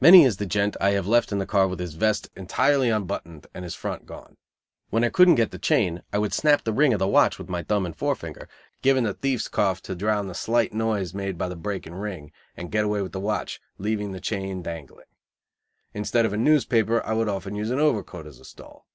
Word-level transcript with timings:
Many 0.00 0.22
is 0.22 0.36
the 0.36 0.46
"gent" 0.46 0.76
I 0.80 0.90
have 0.90 1.08
left 1.08 1.32
in 1.32 1.38
the 1.38 1.44
car 1.44 1.66
with 1.66 1.80
his 1.80 1.94
vest 1.94 2.30
entirely 2.36 2.88
unbuttoned 2.88 3.48
and 3.52 3.64
his 3.64 3.74
"front" 3.74 4.06
gone. 4.06 4.36
When 4.90 5.02
I 5.02 5.08
couldn't 5.08 5.34
get 5.34 5.50
the 5.50 5.58
chain, 5.58 6.04
I 6.12 6.18
would 6.18 6.32
snap 6.32 6.62
the 6.62 6.72
ring 6.72 6.92
of 6.92 7.00
the 7.00 7.08
watch 7.08 7.36
with 7.36 7.48
my 7.48 7.64
thumb 7.64 7.84
and 7.84 7.96
fore 7.96 8.14
finger, 8.14 8.48
giving 8.80 9.02
the 9.02 9.12
thief's 9.14 9.48
cough 9.48 9.82
to 9.82 9.96
drown 9.96 10.28
the 10.28 10.34
slight 10.36 10.72
noise 10.72 11.12
made 11.14 11.36
by 11.36 11.48
the 11.48 11.56
breaking 11.56 11.94
ring, 11.94 12.30
and 12.56 12.70
get 12.70 12.84
away 12.84 13.02
with 13.02 13.10
the 13.10 13.18
watch, 13.18 13.60
leaving 13.76 14.12
the 14.12 14.20
chain 14.20 14.62
dangling. 14.62 15.06
Instead 15.92 16.24
of 16.26 16.32
a 16.32 16.36
newspaper, 16.36 17.04
I 17.04 17.14
would 17.14 17.28
often 17.28 17.56
use 17.56 17.72
an 17.72 17.80
overcoat 17.80 18.28
as 18.28 18.38
a 18.38 18.44
stall. 18.44 18.86